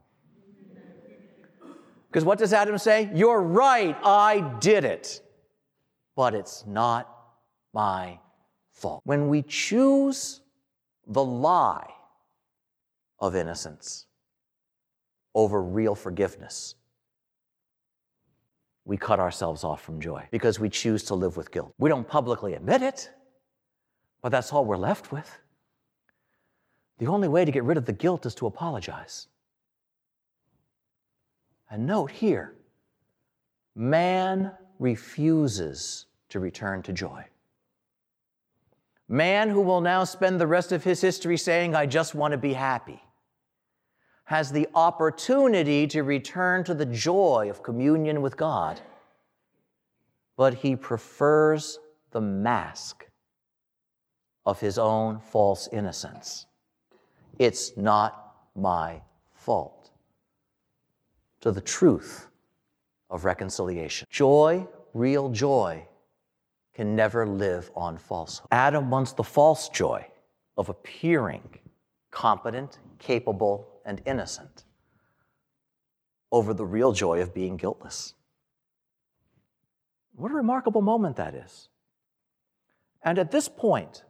[2.09, 3.11] Because what does Adam say?
[3.15, 5.23] You're right, I did it.
[6.17, 7.09] But it's not
[7.73, 8.19] my
[8.73, 9.03] fault.
[9.05, 10.41] When we choose
[11.07, 11.91] the lie,
[13.21, 14.07] of innocence
[15.35, 16.75] over real forgiveness.
[18.89, 21.75] We cut ourselves off from joy because we choose to live with guilt.
[21.79, 23.11] We don't publicly admit it,
[24.23, 25.31] but that's all we're left with.
[26.97, 29.27] The only way to get rid of the guilt is to apologize.
[31.71, 32.55] And note here,
[33.75, 37.27] man refuses to return to joy.
[39.07, 42.39] Man who will now spend the rest of his history saying, I just want to
[42.39, 43.03] be happy,
[44.29, 48.79] has the opportunity to return to the joy of communion with God,
[50.37, 51.79] but he prefers
[52.11, 53.07] the mask
[54.45, 56.45] of his own false innocence.
[57.39, 59.01] It's not my
[59.33, 59.93] fault.
[61.41, 62.29] To the truth
[63.09, 64.07] of reconciliation.
[64.11, 65.89] Joy, real joy,
[66.75, 68.49] can never live on falsehood.
[68.51, 70.07] Adam wants the false joy
[70.59, 71.49] of appearing
[72.11, 74.65] competent, capable, and innocent
[76.31, 78.15] over the real joy of being guiltless.
[80.15, 81.71] What a remarkable moment that is.
[83.03, 84.05] And at this point,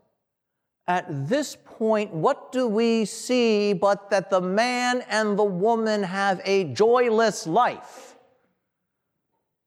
[0.89, 6.41] at this point, what do we see but that the man and the woman have
[6.45, 8.17] a joyless life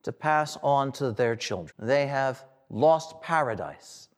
[0.04, 1.74] to pass on to their children?
[1.80, 4.10] They have lost paradise.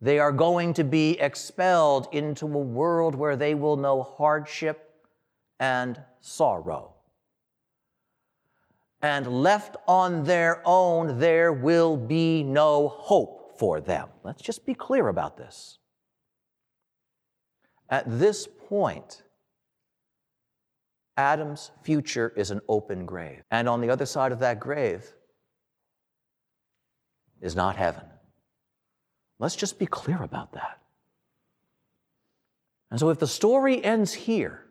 [0.00, 4.89] They are going to be expelled into a world where they will know hardship
[5.60, 6.94] and sorrow.
[9.02, 14.08] And left on their own, there will be no hope for them.
[14.24, 15.78] Let's just be clear about this.
[17.88, 19.22] At this point,
[21.16, 23.42] Adam's future is an open grave.
[23.50, 25.12] And on the other side of that grave
[27.40, 28.04] is not heaven.
[29.38, 30.78] Let's just be clear about that.
[32.90, 34.69] And so, if the story ends here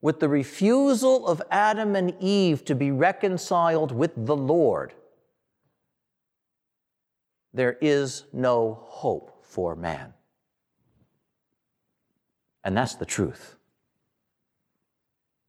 [0.00, 4.94] with the refusal of Adam and Eve to be reconciled with the Lord,
[7.52, 10.12] there is no hope for man.
[12.62, 13.56] And that's the truth.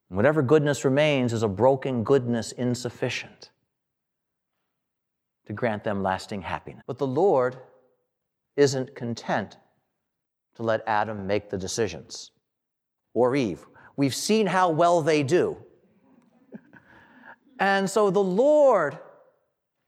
[0.10, 3.50] Whatever goodness remains is a broken goodness insufficient
[5.48, 6.84] to grant them lasting happiness.
[6.88, 7.58] But the Lord
[8.56, 9.58] isn't content
[10.56, 12.32] to let Adam make the decisions
[13.14, 13.66] or Eve.
[13.98, 15.58] We've seen how well they do.
[17.60, 18.98] And so the Lord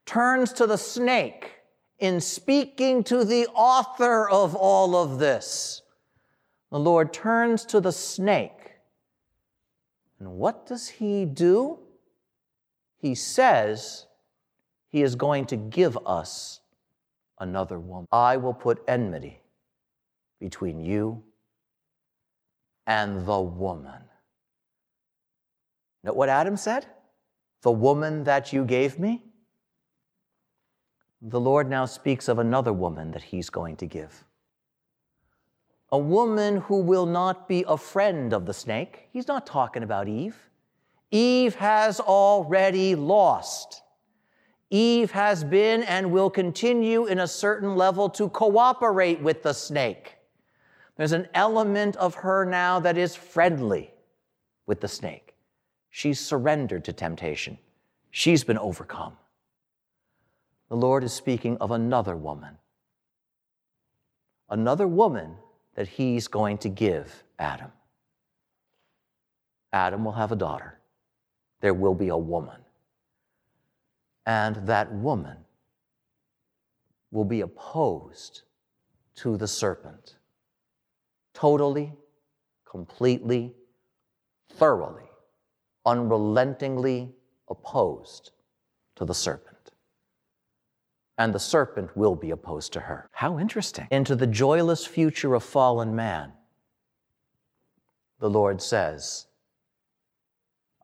[0.06, 1.52] turns to the snake
[2.00, 5.84] in speaking to the author of all of this
[6.72, 8.74] the Lord turns to the snake.
[10.19, 11.80] And what does he do?
[12.98, 14.06] He says
[14.89, 16.62] he is going to give us
[17.39, 18.08] another woman.
[18.12, 19.41] I will put enmity
[20.39, 21.24] between you
[22.89, 24.02] and the woman.
[26.04, 26.88] Note what Adam said?
[27.62, 29.21] The woman that you gave me?
[31.21, 34.25] The Lord now speaks of another woman that he's going to give
[35.91, 39.08] a woman who will not be a friend of the snake.
[39.12, 40.38] He's not talking about Eve.
[41.10, 43.82] Eve has already lost.
[44.69, 50.18] Eve has been and will continue in a certain level to cooperate with the snake.
[51.00, 53.94] There's an element of her now that is friendly
[54.66, 55.34] with the snake.
[55.90, 57.58] She's surrendered to temptation,
[58.12, 59.14] she's been overcome.
[60.68, 62.58] The Lord is speaking of another woman.
[64.50, 65.36] Another woman
[65.76, 67.72] that he's going to give Adam.
[69.72, 70.82] Adam will have a daughter.
[71.62, 72.60] There will be a woman.
[74.26, 75.38] And that woman
[77.10, 78.42] will be opposed
[79.16, 80.18] to the serpent.
[81.34, 81.94] Totally,
[82.70, 83.54] completely,
[84.54, 85.10] thoroughly,
[85.86, 87.13] unrelentingly
[87.50, 88.32] opposed
[88.96, 89.60] to the serpent
[91.20, 93.10] and the serpent will be opposed to her.
[93.12, 93.88] How interesting.
[93.92, 96.32] Into the joyless future of fallen man,
[98.20, 99.28] the Lord says,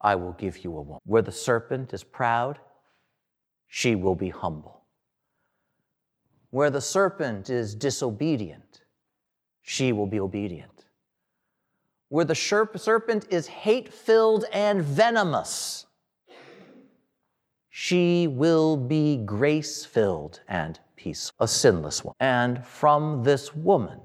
[0.02, 1.00] I will give you a woman.
[1.06, 2.58] Where the serpent is proud,
[3.66, 4.82] she will be humble.
[6.50, 8.82] Where the serpent is disobedient,
[9.68, 10.86] she will be obedient.
[12.08, 15.86] Where the serpent is hate filled and venomous,
[17.68, 22.14] she will be grace filled and peaceful, a sinless one.
[22.20, 24.00] And from this woman,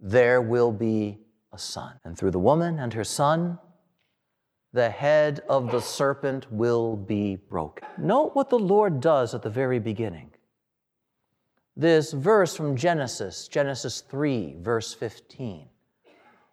[0.00, 1.20] there will be
[1.52, 2.00] a son.
[2.04, 3.60] And through the woman and her son,
[4.72, 7.86] the head of the serpent will be broken.
[7.96, 10.29] Note what the Lord does at the very beginning.
[11.80, 15.66] This verse from Genesis, Genesis 3, verse 15,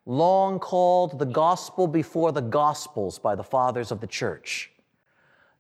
[0.06, 4.72] long called the gospel before the gospels by the fathers of the church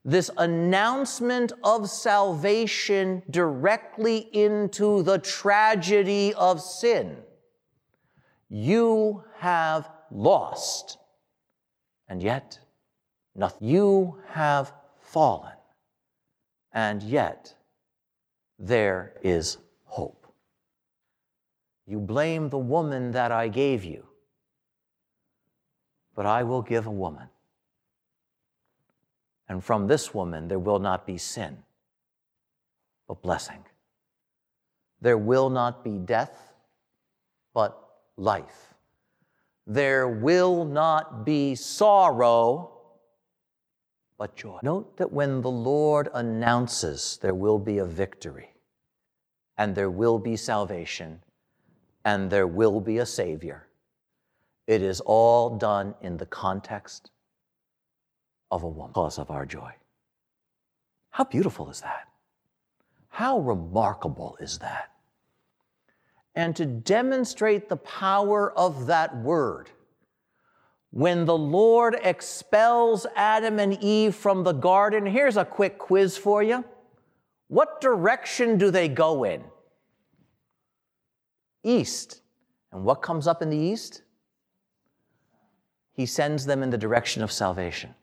[0.07, 7.18] this announcement of salvation directly into the tragedy of sin.
[8.47, 10.97] You have lost,
[12.07, 12.57] and yet
[13.36, 13.68] nothing.
[13.68, 15.57] You have fallen,
[16.72, 17.57] and yet
[18.60, 20.28] there is hope.
[21.86, 24.05] You blame the woman that I gave you,
[26.16, 27.30] but I will give a woman.
[29.47, 31.58] And from this woman there will not be sin,
[33.08, 33.64] but blessing.
[34.99, 36.53] There will not be death,
[37.53, 37.78] but
[38.18, 38.74] life.
[39.66, 42.76] There will not be sorrow,
[44.18, 44.59] but joy.
[44.63, 48.49] Note that when the Lord announces there will be a victory,
[49.57, 51.22] and there will be salvation,
[52.03, 53.68] and there will be a Savior,
[54.65, 57.11] it is all done in the context
[58.51, 59.72] of a woman, cause of our joy.
[61.11, 62.07] How beautiful is that?
[63.09, 64.91] How remarkable is that?
[66.36, 69.72] And to demonstrate the power of that word,
[70.98, 76.41] when the Lord expels Adam and Eve from the garden, here's a quick quiz for
[76.41, 76.66] you.
[77.50, 79.43] What direction do they go in?
[81.64, 82.22] East.
[82.72, 84.02] And what comes up in the east?
[85.93, 87.93] He sends them in the direction of salvation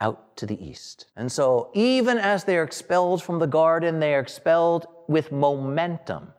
[0.00, 1.08] out to the east.
[1.14, 6.32] And so, even as they are expelled from the garden, they are expelled with momentum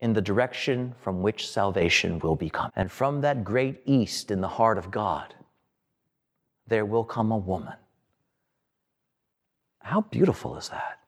[0.00, 2.50] in the direction from which salvation will be.
[2.74, 5.34] And from that great east in the heart of God,
[6.66, 7.74] there will come a woman.
[9.80, 11.00] How beautiful is that?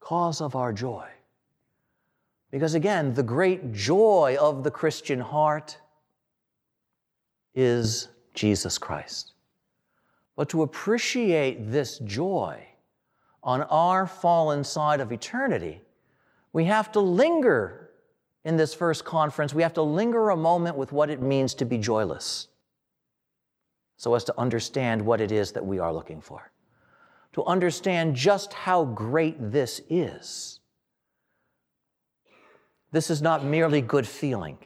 [0.00, 1.06] Cause of our joy.
[2.50, 5.78] Because again, the great joy of the Christian heart
[7.54, 9.32] is Jesus Christ.
[10.34, 12.66] But to appreciate this joy
[13.42, 15.80] on our fallen side of eternity,
[16.52, 17.90] we have to linger
[18.44, 19.54] in this first conference.
[19.54, 22.48] We have to linger a moment with what it means to be joyless
[23.96, 26.50] so as to understand what it is that we are looking for,
[27.34, 30.60] to understand just how great this is.
[32.92, 34.58] This is not merely good feeling.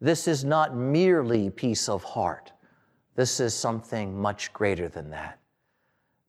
[0.00, 2.52] This is not merely peace of heart.
[3.16, 5.38] This is something much greater than that.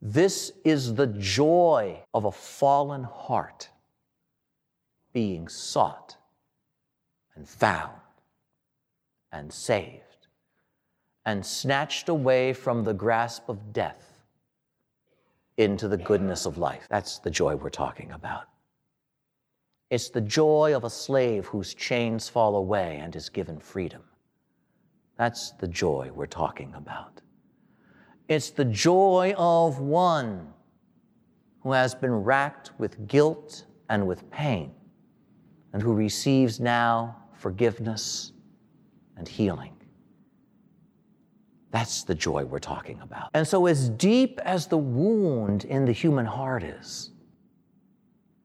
[0.01, 3.69] This is the joy of a fallen heart
[5.13, 6.17] being sought
[7.35, 7.91] and found
[9.31, 10.27] and saved
[11.25, 14.19] and snatched away from the grasp of death
[15.57, 16.85] into the goodness of life.
[16.89, 18.47] That's the joy we're talking about.
[19.89, 24.01] It's the joy of a slave whose chains fall away and is given freedom.
[25.17, 27.21] That's the joy we're talking about.
[28.27, 30.51] It's the joy of one
[31.61, 34.73] who has been racked with guilt and with pain
[35.73, 38.31] and who receives now forgiveness
[39.17, 39.75] and healing.
[41.71, 43.31] That's the joy we're talking about.
[43.33, 47.09] And so, as deep as the wound in the human heart is,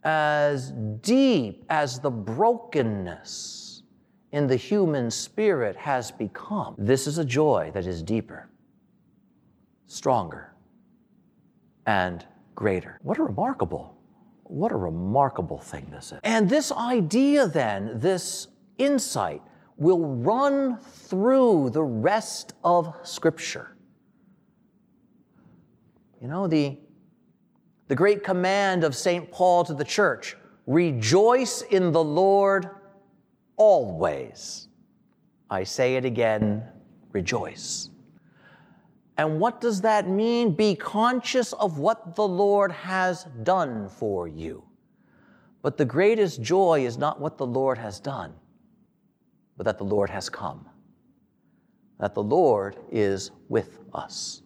[0.03, 0.73] as
[1.03, 3.83] deep as the brokenness
[4.33, 6.75] in the human spirit has become.
[6.79, 8.49] This is a joy that is deeper,
[9.87, 10.55] stronger,
[11.87, 12.25] and
[12.55, 12.99] greater.
[13.03, 13.98] What a remarkable,
[14.49, 16.19] what a remarkable thing this is.
[16.25, 19.43] And this idea, then, this insight,
[19.77, 23.77] will run through the rest of Scripture.
[26.21, 26.79] You know, the,
[27.87, 29.31] the great command of St.
[29.31, 30.37] Paul to the church
[30.67, 32.69] rejoice in the Lord
[33.57, 34.69] always.
[35.49, 36.63] I say it again,
[37.13, 37.91] rejoice.
[39.19, 40.53] And what does that mean?
[40.53, 44.63] Be conscious of what the Lord has done for you.
[45.61, 48.33] But the greatest joy is not what the Lord has done,
[49.57, 50.69] but that the Lord has come,
[51.99, 54.43] that the Lord is with us.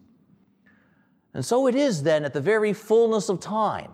[1.35, 3.91] And so it is then at the very fullness of time,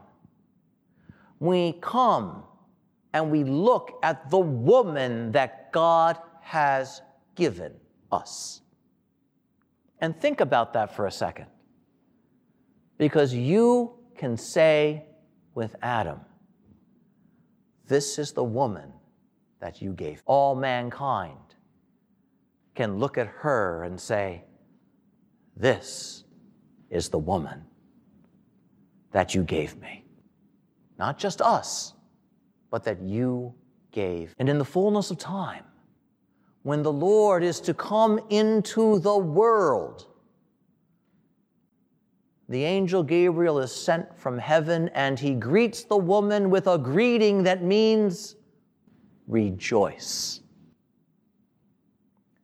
[1.40, 2.44] we come
[3.12, 7.02] and we look at the woman that God has
[7.34, 7.74] given
[8.12, 8.60] us.
[10.00, 11.46] And think about that for a second.
[12.98, 15.06] Because you can say
[15.54, 16.20] with Adam,
[17.86, 18.92] This is the woman
[19.60, 20.22] that you gave.
[20.26, 21.38] All mankind
[22.74, 24.44] can look at her and say,
[25.56, 26.24] This
[26.90, 27.64] is the woman
[29.12, 30.04] that you gave me.
[30.98, 31.94] Not just us
[32.70, 33.54] but that you
[33.92, 34.34] gave.
[34.38, 35.64] And in the fullness of time,
[36.62, 40.08] when the Lord is to come into the world
[42.48, 47.42] the angel Gabriel is sent from heaven and he greets the woman with a greeting
[47.42, 48.36] that means
[49.26, 50.40] rejoice.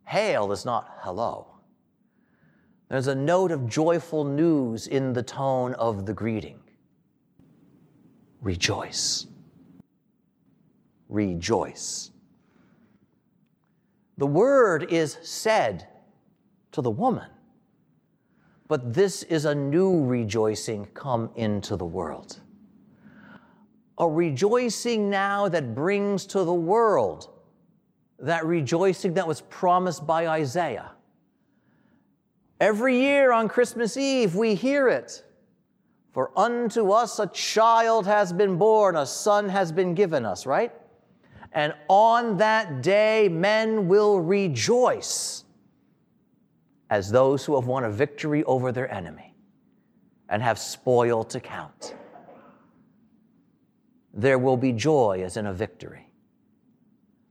[0.06, 1.46] Hail is not hello.
[2.90, 6.60] There's a note of joyful news in the tone of the greeting.
[8.42, 9.26] Rejoice.
[11.08, 12.10] Rejoice.
[14.18, 15.88] The word is said
[16.72, 17.28] to the woman
[18.66, 22.40] but this is a new rejoicing come into the world.
[23.98, 27.28] A rejoicing now that brings to the world
[28.18, 30.92] that rejoicing that was promised by Isaiah.
[32.60, 35.22] Every year on Christmas Eve, we hear it.
[36.12, 40.72] For unto us a child has been born, a son has been given us, right?
[41.54, 45.44] And on that day, men will rejoice
[46.90, 49.34] as those who have won a victory over their enemy
[50.28, 51.94] and have spoil to count.
[54.12, 56.08] There will be joy as in a victory.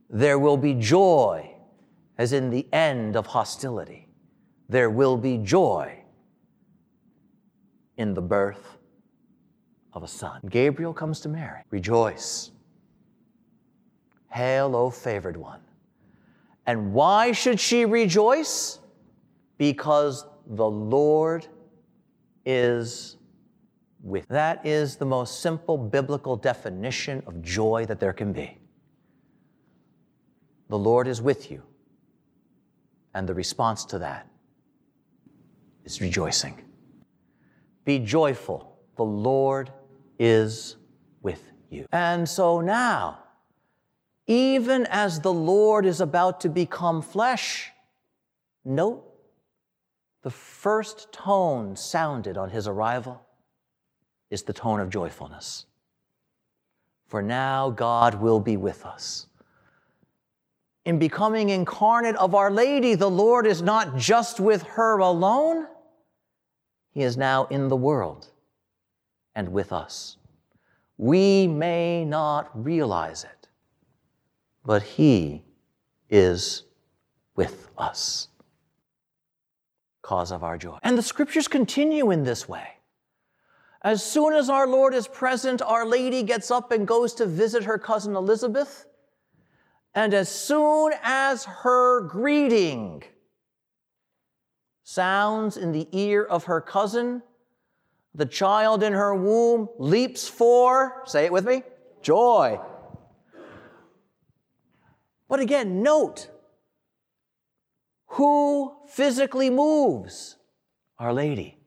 [0.08, 1.54] There will be joy
[2.16, 4.08] as in the end of hostility.
[4.68, 5.98] There will be joy
[7.96, 8.78] in the birth
[9.92, 10.40] of a son.
[10.48, 11.62] Gabriel comes to Mary.
[11.70, 12.52] Rejoice.
[14.34, 15.60] Hail, O favored one.
[16.66, 18.80] And why should she rejoice?
[19.58, 21.46] because the Lord
[22.44, 23.16] is
[24.02, 24.26] with.
[24.28, 28.58] That is the most simple biblical definition of joy that there can be.
[30.68, 31.62] The Lord is with you.
[33.14, 34.26] And the response to that
[35.84, 36.60] is rejoicing.
[37.84, 38.76] Be joyful.
[38.96, 39.70] The Lord
[40.18, 40.76] is
[41.22, 41.86] with you.
[41.92, 43.20] And so now,
[44.26, 47.70] even as the Lord is about to become flesh,
[48.64, 49.04] note
[50.22, 53.20] the first tone sounded on his arrival
[54.30, 55.66] is the tone of joyfulness.
[57.06, 59.26] For now God will be with us.
[60.84, 65.66] In becoming incarnate of Our Lady, the Lord is not just with her alone,
[66.90, 68.26] He is now in the world
[69.34, 70.16] and with us.
[70.98, 73.43] We may not realize it,
[74.64, 75.42] but He
[76.08, 76.64] is
[77.36, 78.28] with us
[80.04, 80.78] cause of our joy.
[80.82, 82.68] And the scriptures continue in this way.
[83.82, 87.64] As soon as our Lord is present, Our Lady gets up and goes to visit
[87.64, 88.86] her cousin Elizabeth.
[89.94, 93.02] And as soon as her greeting
[94.82, 97.22] sounds in the ear of her cousin,
[98.14, 101.62] the child in her womb leaps for, say it with me,
[102.02, 102.58] joy.
[105.28, 106.28] But again, note
[108.14, 110.36] who physically moves?
[110.98, 111.58] Our Lady.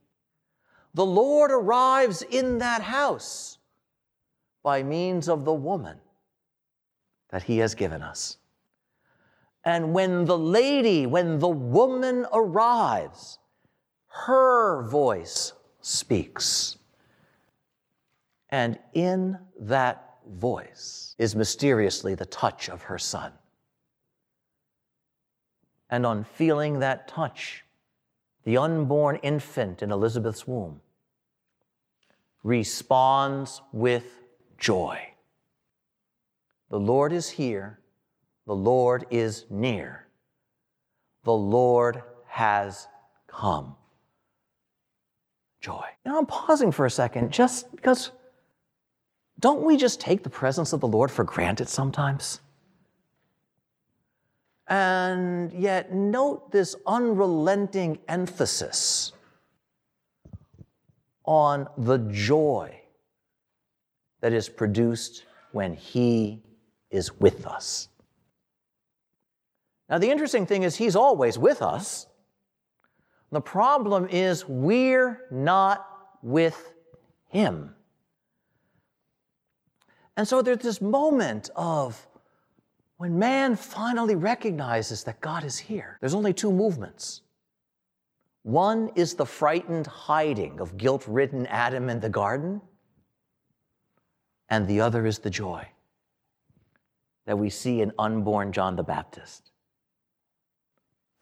[0.93, 3.57] The Lord arrives in that house
[4.63, 5.97] by means of the woman
[7.31, 8.37] that He has given us.
[9.65, 13.39] And when the lady, when the woman arrives,
[14.07, 15.51] her voice
[15.81, 16.77] speaks.
[18.49, 23.33] And in that voice is mysteriously the touch of her son
[25.89, 27.63] and on feeling that touch,
[28.43, 30.81] the unborn infant in Elizabeth's womb
[32.43, 34.23] responds with
[34.57, 34.99] joy.
[36.69, 37.79] The Lord is here,
[38.45, 40.07] the Lord is near,
[41.23, 42.87] the Lord has
[43.27, 43.75] come.
[45.59, 45.85] Joy.
[46.05, 48.11] Now I'm pausing for a second just because
[49.39, 52.39] don't we just take the presence of the Lord for granted sometimes?
[54.67, 59.13] And yet, note this unrelenting emphasis
[61.23, 62.81] on the joy
[64.21, 66.41] that is produced when He
[66.89, 67.89] is with us.
[69.89, 72.07] Now, the interesting thing is, He's always with us.
[73.31, 75.87] The problem is, we're not
[76.21, 76.73] with
[77.29, 77.73] Him.
[80.17, 82.06] And so there's this moment of
[82.97, 87.21] when man finally recognizes that God is here, there's only two movements.
[88.43, 92.61] One is the frightened hiding of guilt ridden Adam in the garden,
[94.49, 95.67] and the other is the joy
[97.25, 99.51] that we see in unborn John the Baptist.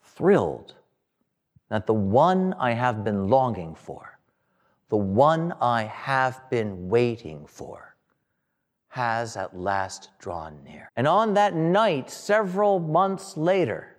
[0.02, 0.74] Thrilled
[1.68, 4.18] that the one I have been longing for,
[4.88, 7.95] the one I have been waiting for,
[8.96, 10.90] has at last drawn near.
[10.96, 13.94] And on that night, several months later,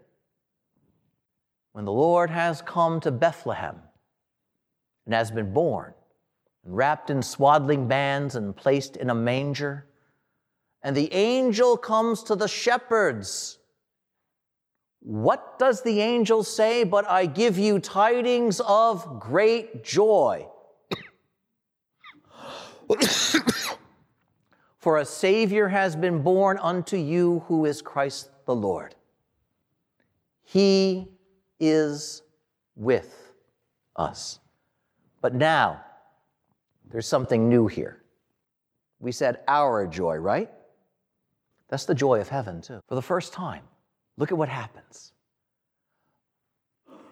[1.73, 3.75] when the Lord has come to Bethlehem
[5.05, 5.93] and has been born,
[6.65, 9.85] and wrapped in swaddling bands and placed in a manger.
[10.81, 13.59] And the angel comes to the shepherds.
[15.01, 16.83] What does the angel say?
[16.83, 20.47] But I give you tidings of great joy.
[24.88, 28.95] For a Savior has been born unto you who is Christ the Lord.
[30.45, 31.09] He
[31.59, 32.21] is
[32.77, 33.33] with
[33.97, 34.39] us.
[35.19, 35.83] But now,
[36.89, 38.01] there's something new here.
[39.01, 40.49] We said our joy, right?
[41.67, 42.79] That's the joy of heaven, too.
[42.88, 43.63] For the first time,
[44.15, 45.11] look at what happens.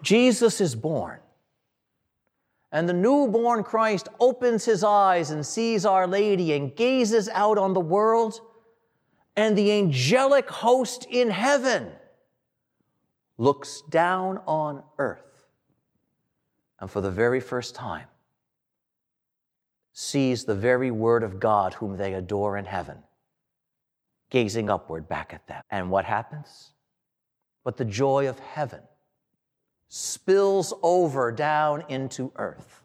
[0.00, 1.18] Jesus is born.
[2.76, 7.72] And the newborn Christ opens his eyes and sees Our Lady and gazes out on
[7.72, 8.38] the world
[9.34, 11.90] and the angelic host in heaven
[13.38, 15.46] looks down on earth
[16.78, 18.08] and for the very first time
[19.94, 22.98] sees the very Word of God whom they adore in heaven,
[24.28, 25.62] gazing upward back at them.
[25.70, 26.72] And what happens?
[27.64, 28.82] But the joy of heaven
[29.88, 32.82] spills over down into earth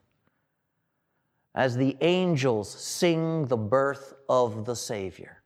[1.54, 5.42] as the angels sing the birth of the Savior.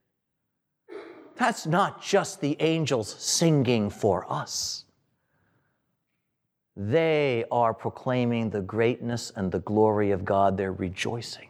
[1.36, 4.86] That's not just the angels singing for us.
[6.78, 10.58] They are proclaiming the greatness and the glory of God.
[10.58, 11.50] They're rejoicing.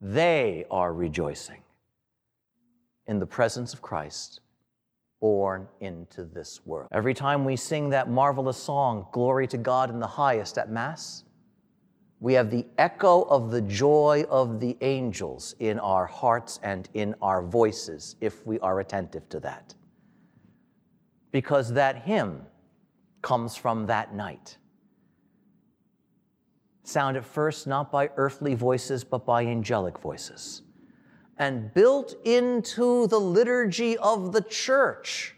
[0.00, 1.62] They are rejoicing
[3.06, 4.40] in the presence of Christ
[5.20, 6.88] born into this world.
[6.92, 11.24] Every time we sing that marvelous song, Glory to God in the highest at Mass,
[12.20, 17.14] we have the echo of the joy of the angels in our hearts and in
[17.22, 19.74] our voices if we are attentive to that.
[21.32, 22.42] Because that hymn
[23.22, 24.58] comes from that night.
[26.82, 30.62] Sound at first not by earthly voices, but by angelic voices.
[31.40, 35.34] And built into the liturgy of the church,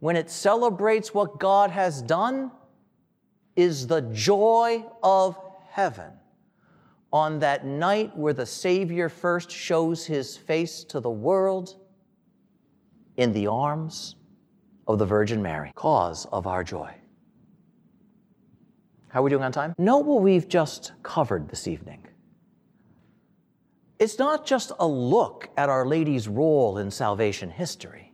[0.00, 2.50] when it celebrates what God has done,
[3.54, 5.38] is the joy of
[5.68, 6.10] heaven.
[7.12, 11.76] On that night where the Savior first shows his face to the world
[13.18, 14.16] in the arms
[14.88, 16.94] of the Virgin Mary, cause of our joy.
[19.08, 19.74] How are we doing on time?
[19.76, 22.06] Know what we've just covered this evening.
[24.02, 28.12] It's not just a look at Our Lady's role in salvation history,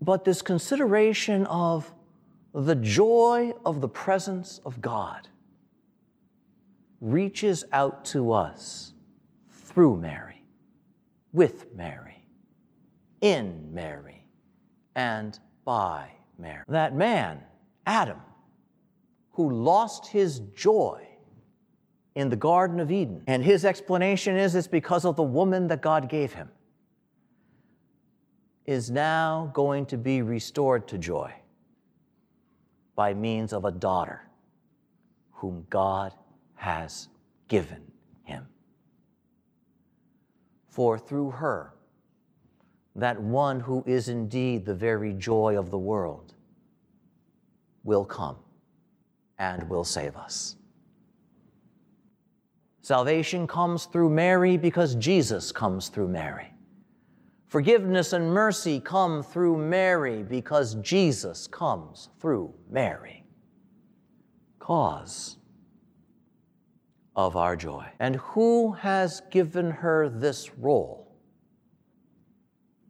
[0.00, 1.92] but this consideration of
[2.54, 5.28] the joy of the presence of God
[7.02, 8.94] reaches out to us
[9.50, 10.42] through Mary,
[11.34, 12.24] with Mary,
[13.20, 14.24] in Mary,
[14.94, 16.64] and by Mary.
[16.66, 17.42] That man,
[17.84, 18.22] Adam,
[19.32, 21.09] who lost his joy
[22.14, 23.22] in the Garden of Eden.
[23.26, 26.48] And his explanation is it's because of the woman that God gave him,
[28.66, 31.32] is now going to be restored to joy
[32.94, 34.28] by means of a daughter
[35.32, 36.12] whom God
[36.54, 37.08] has
[37.48, 37.82] given
[38.24, 38.46] him.
[40.68, 41.74] For through her,
[42.96, 46.34] that one who is indeed the very joy of the world
[47.82, 48.36] will come
[49.38, 50.56] and will save us.
[52.90, 56.52] Salvation comes through Mary because Jesus comes through Mary.
[57.46, 63.22] Forgiveness and mercy come through Mary because Jesus comes through Mary.
[64.58, 65.36] Cause
[67.14, 67.86] of our joy.
[68.00, 71.16] And who has given her this role?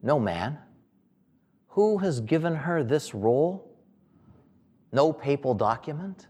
[0.02, 0.56] No man.
[1.66, 3.76] Who has given her this role?
[4.92, 6.28] No papal document.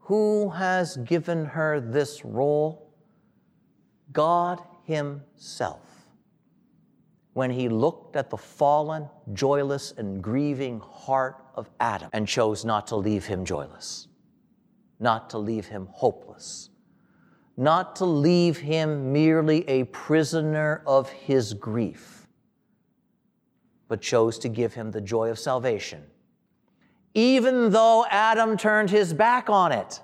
[0.00, 2.88] Who has given her this role?
[4.12, 5.80] God Himself.
[7.32, 12.86] When He looked at the fallen, joyless, and grieving heart of Adam and chose not
[12.88, 14.08] to leave him joyless,
[14.98, 16.70] not to leave him hopeless,
[17.56, 22.26] not to leave him merely a prisoner of his grief,
[23.88, 26.02] but chose to give him the joy of salvation
[27.14, 30.00] even though Adam turned his back on it.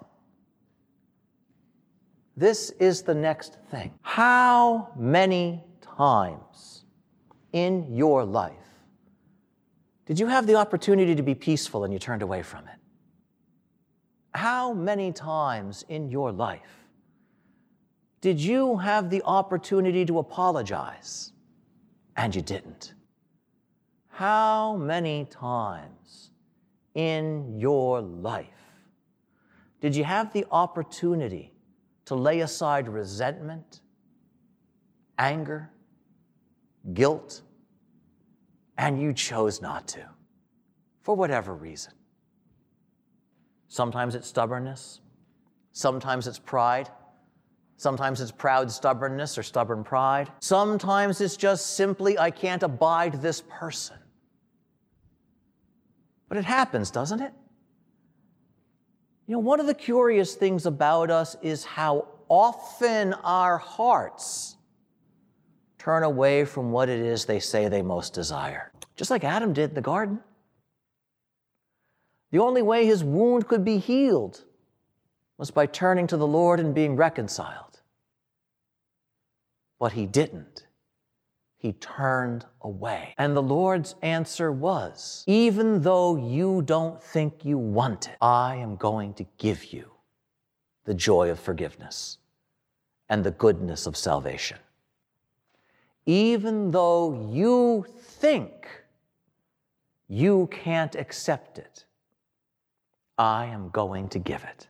[2.37, 3.95] This is the next thing.
[4.03, 6.85] How many times
[7.53, 8.53] in your life
[10.05, 12.79] did you have the opportunity to be peaceful and you turned away from it?
[14.35, 16.85] How many times in your life
[18.21, 21.33] did you have the opportunity to apologize
[22.17, 22.93] and you didn't?
[24.09, 26.31] How many times
[26.95, 28.47] in your life
[29.81, 31.56] Did you have the opportunity
[32.07, 33.81] to lay aside resentment,
[35.19, 35.71] anger,
[36.95, 37.43] guilt,
[38.79, 40.05] and you chose not to
[41.03, 41.93] for whatever reason?
[43.69, 45.01] Sometimes it's stubbornness,
[45.73, 46.89] sometimes it's pride.
[47.79, 50.33] Sometimes it's proud stubbornness or stubborn pride.
[50.41, 53.99] Sometimes it's just simply, I can't abide this person.
[56.29, 57.35] But it happens, doesn't it?
[59.27, 64.57] You know, one of the curious things about us is how often our hearts
[65.79, 69.71] turn away from what it is they say they most desire, just like Adam did
[69.71, 70.21] in the garden.
[72.31, 74.45] The only way his wound could be healed
[75.39, 77.81] was by turning to the Lord and being reconciled.
[79.79, 80.66] But he didn't
[81.59, 83.15] he turned away.
[83.19, 88.77] And the Lord's answer was, Even though you don't think you want it, I am
[88.77, 89.91] going to give you
[90.85, 92.19] the joy of forgiveness
[93.09, 94.59] and the goodness of salvation.
[96.05, 98.69] Even though you think
[100.09, 101.85] you can't accept it,
[103.19, 104.69] I am going to give it.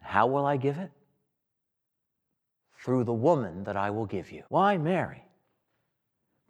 [0.00, 0.90] How will I give it?
[2.84, 4.42] Through the woman that I will give you.
[4.50, 5.24] Why Mary?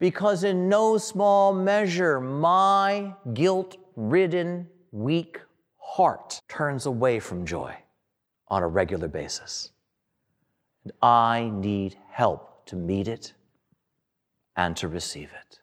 [0.01, 5.41] Because in no small measure my guilt ridden, weak
[5.79, 7.77] heart turns away from joy
[8.49, 9.71] on a regular basis.
[10.83, 13.33] And I need help to meet it
[14.57, 15.61] and to receive it.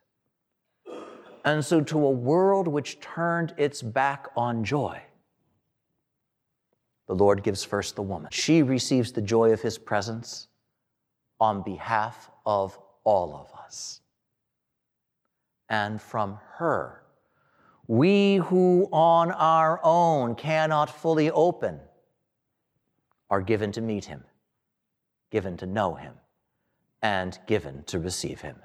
[1.43, 5.01] And so, to a world which turned its back on joy,
[7.07, 8.30] the Lord gives first the woman.
[8.32, 10.47] She receives the joy of his presence
[11.41, 13.99] on behalf of all of us.
[15.67, 17.01] And from her,
[17.87, 21.79] we who on our own cannot fully open
[23.29, 24.23] are given to meet him,
[25.31, 26.13] given to know him,
[27.01, 28.57] and given to receive him.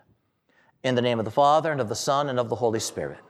[0.82, 3.20] In the name of the Father, and of the Son, and of the Holy Spirit.